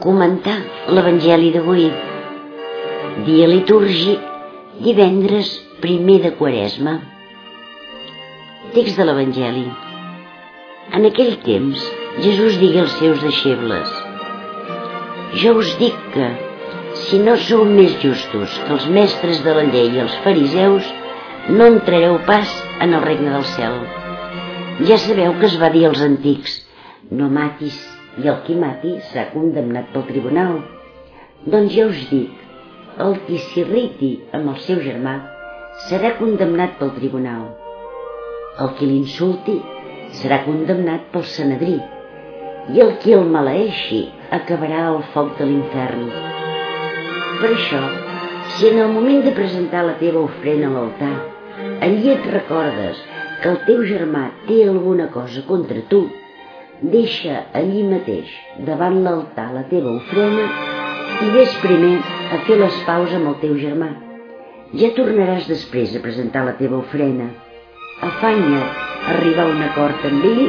[0.00, 0.58] comentar
[0.92, 1.86] l'Evangeli d'avui.
[3.26, 4.20] Dia litúrgic,
[4.84, 6.98] divendres primer de Quaresma.
[8.74, 9.64] Text de l'Evangeli.
[10.96, 11.86] En aquell temps,
[12.24, 13.90] Jesús digui als seus deixebles
[15.42, 16.28] Jo us dic que,
[17.06, 20.86] si no sou més justos que els mestres de la llei i els fariseus,
[21.50, 23.76] no entrareu pas en el regne del cel.
[24.88, 26.60] Ja sabeu que es va dir als antics,
[27.10, 27.76] no matis
[28.22, 30.60] i el qui mati serà condemnat pel tribunal.
[31.46, 32.32] Doncs ja us dic,
[33.04, 35.18] el qui s'irriti amb el seu germà
[35.88, 37.44] serà condemnat pel tribunal.
[38.62, 39.58] El qui l'insulti
[40.20, 41.76] serà condemnat pel senedrí
[42.72, 44.00] i el qui el maleeixi
[44.38, 46.08] acabarà al foc de l'infern.
[47.40, 47.82] Per això,
[48.56, 51.14] si en el moment de presentar la teva ofrena a l'altar,
[51.84, 53.02] allí et recordes
[53.42, 56.06] que el teu germà té alguna cosa contra tu,
[56.82, 58.28] deixa allí mateix,
[58.66, 60.44] davant l'altar, la teva ofrena
[61.24, 61.96] i ves primer
[62.34, 63.88] a fer les paus amb el teu germà.
[64.76, 67.30] Ja tornaràs després a presentar la teva ofrena.
[68.04, 68.60] Afanya
[69.14, 70.46] arribar a un acord amb ell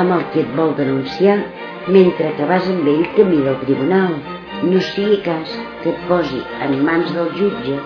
[0.00, 1.40] amb el que et vol denunciar
[1.90, 4.14] mentre que vas amb ell camí del tribunal.
[4.60, 5.52] No sigui cas
[5.82, 7.80] que et posi en mans del jutge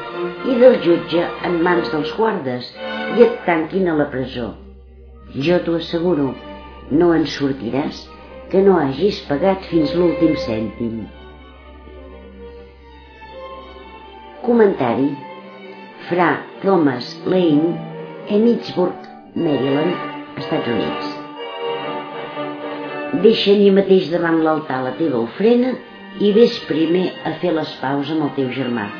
[0.50, 2.74] i del jutge en mans dels guardes
[3.16, 4.52] i et tanquin a la presó
[5.34, 6.32] jo t'ho asseguro,
[6.90, 8.04] no en sortiràs
[8.52, 11.04] que no hagis pagat fins l'últim cèntim.
[14.44, 15.10] Comentari
[16.06, 16.28] Fra
[16.62, 17.72] Thomas Lane,
[18.28, 19.96] Emmitsburg, Maryland,
[20.38, 21.12] Estats Units.
[23.24, 25.74] Deixa allí mateix davant l'altar la teva ofrena
[26.20, 28.90] i ves primer a fer les paus amb el teu germà.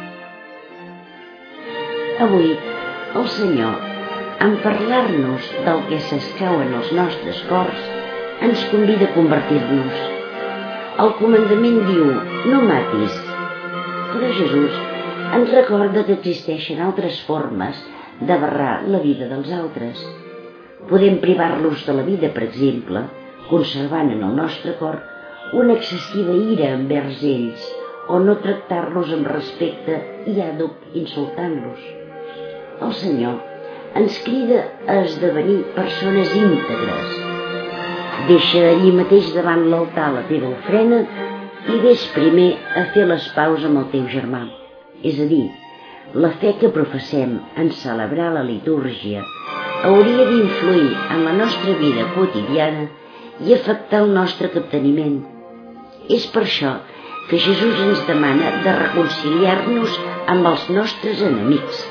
[2.25, 2.55] Avui,
[3.15, 3.94] el Senyor
[4.45, 7.85] en parlar-nos del que s'escau en els nostres cors,
[8.45, 10.01] ens convida a convertir-nos.
[11.01, 12.11] El comandament diu,
[12.53, 13.15] no matis,
[14.11, 14.77] però Jesús
[15.39, 17.81] ens recorda que existeixen altres formes
[18.21, 20.05] de barrar la vida dels altres.
[20.93, 23.07] Podem privar-los de la vida, per exemple,
[23.49, 25.01] conservant en el nostre cor
[25.57, 27.65] una excessiva ira envers ells
[28.13, 31.91] o no tractar-los amb respecte i àduc insultant-los.
[32.85, 33.54] El Senyor
[33.95, 37.13] ens crida a esdevenir persones íntegres.
[38.27, 41.03] Deixa allí mateix davant l'altar la teva ofrena
[41.71, 42.49] i ves primer
[42.81, 44.43] a fer les paus amb el teu germà.
[45.07, 45.45] És a dir,
[46.25, 49.23] la fe que professem en celebrar la litúrgia
[49.87, 52.89] hauria d'influir en la nostra vida quotidiana
[53.47, 55.21] i afectar el nostre capteniment.
[56.11, 56.77] És per això
[57.31, 59.99] que Jesús ens demana de reconciliar-nos
[60.35, 61.85] amb els nostres enemics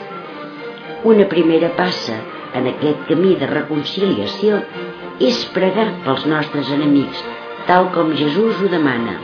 [1.03, 2.15] una primera passa
[2.55, 4.59] en aquest camí de reconciliació
[5.19, 7.21] és pregar pels nostres enemics,
[7.67, 9.17] tal com Jesús ho demana.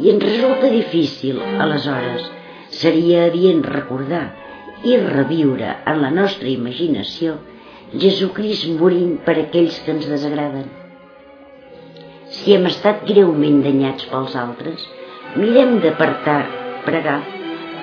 [0.00, 2.26] I ens resulta difícil, aleshores,
[2.70, 4.24] seria adient recordar
[4.84, 7.38] i reviure en la nostra imaginació
[7.94, 10.66] Jesucrist morint per aquells que ens desagraden.
[12.34, 14.82] Si hem estat greument danyats pels altres,
[15.38, 16.42] mirem d'apartar,
[16.84, 17.20] pregar,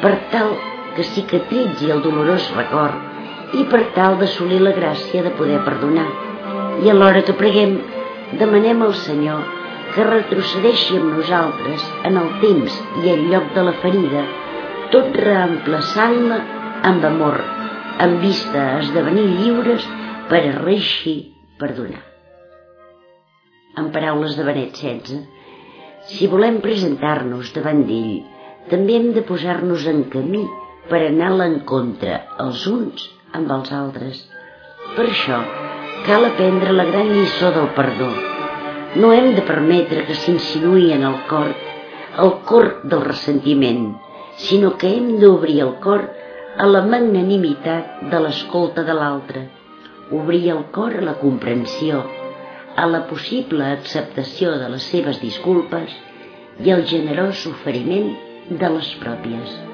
[0.03, 0.51] per tal
[0.96, 6.08] que cicatritzi el dolorós record i per tal d'assolir la gràcia de poder perdonar.
[6.84, 7.76] I alhora que preguem,
[8.40, 9.44] demanem al Senyor
[9.94, 14.24] que retrocedeixi amb nosaltres en el temps i en lloc de la ferida,
[14.94, 16.40] tot reemplaçant-la
[16.90, 17.38] amb amor,
[18.06, 19.86] amb vista a esdevenir lliures
[20.31, 21.20] per a reixir
[21.62, 22.02] perdonar.
[23.78, 25.22] En paraules de Benet XVI,
[26.10, 28.25] si volem presentar-nos davant d'ell,
[28.70, 30.44] també hem de posar-nos en camí
[30.90, 34.24] per anar a l'encontre els uns amb els altres.
[34.96, 35.42] Per això
[36.08, 38.10] cal aprendre la gran lliçó del perdó.
[38.96, 41.54] No hem de permetre que s'insinuï en el cor
[42.22, 43.96] el cor del ressentiment,
[44.38, 46.04] sinó que hem d'obrir el cor
[46.58, 49.48] a la magnanimitat de l'escolta de l'altre,
[50.12, 52.04] obrir el cor a la comprensió,
[52.78, 55.98] a la possible acceptació de les seves disculpes
[56.62, 58.13] i al generós oferiment
[58.50, 59.73] de les pròpies.